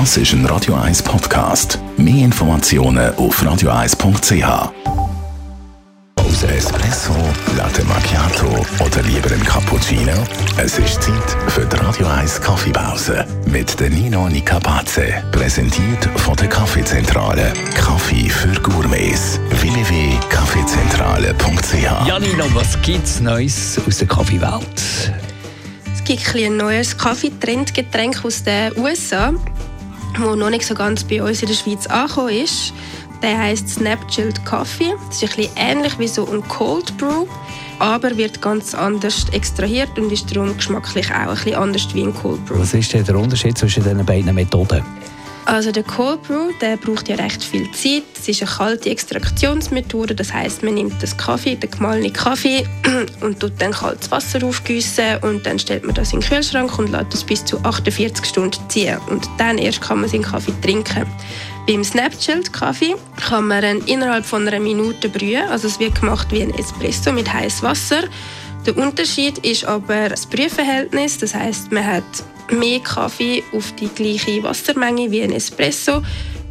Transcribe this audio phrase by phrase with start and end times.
[0.00, 1.78] Das ist ein Radio 1 Podcast.
[1.96, 4.72] Mehr Informationen auf radio1.ch.
[6.16, 7.14] Aus Espresso,
[7.56, 8.48] Latte Macchiato
[8.84, 10.10] oder lieber ein Cappuccino?
[10.56, 15.22] Es ist Zeit für die Radio 1 Kaffeepause mit der Nino Nicapace.
[15.30, 17.52] Präsentiert von der Kaffeezentrale.
[17.76, 19.38] Kaffee für Gourmets.
[19.60, 25.12] www.kaffeezentrale.ch Ja, Nino, was gibt's Neues aus der Kaffeewelt?
[25.94, 29.32] Es gibt ein neues Kaffeetrendgetränk aus den USA,
[30.14, 32.72] das noch nicht so ganz bei uns in der Schweiz angekommen ist.
[33.22, 34.94] Der heißt Snap Chilled Coffee.
[35.08, 37.26] Das ist ein ähnlich wie so ein Cold Brew,
[37.78, 42.44] aber wird ganz anders extrahiert und ist darum geschmacklich auch ein anders wie ein Cold
[42.44, 42.58] Brew.
[42.58, 44.84] Was ist denn der Unterschied zwischen diesen beiden Methoden?
[45.46, 48.04] Also der Cold Brew, der braucht ja recht viel Zeit.
[48.16, 52.66] Es ist eine kalte Extraktionsmethode, das heißt, man nimmt das Kaffee, den gemahlenen Kaffee
[53.20, 56.90] und tut dann kaltes Wasser aufgießen und dann stellt man das in den Kühlschrank und
[56.90, 61.06] lässt es bis zu 48 Stunden ziehen und dann erst kann man seinen Kaffee trinken.
[61.66, 62.94] Beim Snapchilled Kaffee
[63.28, 67.12] kann man ihn innerhalb von einer Minute brühen, also es wird gemacht wie ein Espresso
[67.12, 68.04] mit heißem Wasser.
[68.66, 72.02] Der Unterschied ist aber das Brühverhältnis, das heißt, man hat
[72.50, 76.02] mehr Kaffee auf die gleiche Wassermenge wie ein Espresso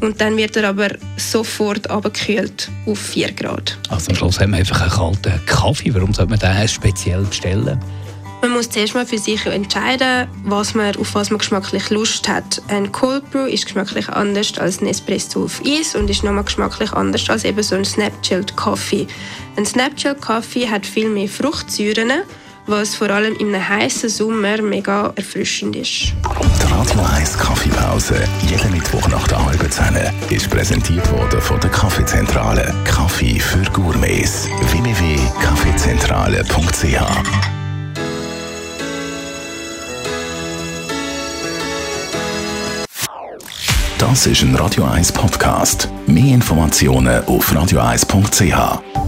[0.00, 3.78] und dann wird er aber sofort abgekühlt auf 4 Grad.
[3.88, 5.94] Also am Schluss haben wir einfach einen kalten Kaffee.
[5.94, 7.80] Warum sollte man den speziell bestellen?
[8.42, 12.60] Man muss zuerst mal für sich entscheiden, was man, auf was man geschmacklich Lust hat.
[12.68, 16.92] Ein Cold Brew ist geschmacklich anders als ein Espresso auf Eis und ist nochmal geschmacklich
[16.92, 19.06] anders als eben so ein Snapchilled Kaffee.
[19.56, 22.24] Ein Snapchilled Kaffee hat viel mehr Fruchtsäuren,
[22.66, 26.14] was vor allem in einem heißen Sommer mega erfrischend ist.
[26.14, 29.94] Die Radio 1 Kaffeepause, jeden Mittwoch nach der halben Zehn,
[30.30, 32.74] ist präsentiert worden von der Kaffeezentrale.
[32.84, 34.48] Kaffee für Gourmets.
[34.70, 37.54] www.kaffeezentrale.ch
[43.98, 45.88] Das ist ein Radio 1 Podcast.
[46.06, 49.03] Mehr Informationen auf radio1.ch.